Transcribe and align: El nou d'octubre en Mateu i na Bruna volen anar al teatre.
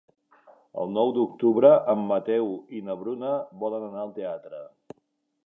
El 0.83 0.95
nou 0.95 1.11
d'octubre 1.17 1.71
en 1.93 2.01
Mateu 2.13 2.49
i 2.79 2.83
na 2.89 2.97
Bruna 3.03 3.37
volen 3.67 3.87
anar 3.91 4.03
al 4.07 4.17
teatre. 4.19 4.65